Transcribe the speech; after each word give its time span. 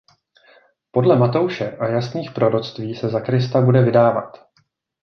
Podle 0.91 1.15
Matouše 1.15 1.77
a 1.77 1.87
jasných 1.87 2.31
proroctví 2.31 2.95
se 2.95 3.09
za 3.09 3.19
Krista 3.19 3.61
bude 3.61 3.81
vydávat. 3.81 4.49